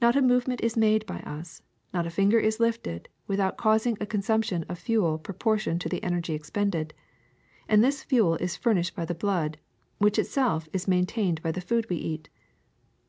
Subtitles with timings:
[0.00, 1.60] Not a movement is made by us,
[1.92, 6.34] not a finger is lifted, without causing a consumption of fuel proportioned to the energy
[6.34, 6.94] expended;
[7.68, 9.58] and this fuel is furnished by the blood,
[9.98, 12.28] which itself is main tained by the food we eat.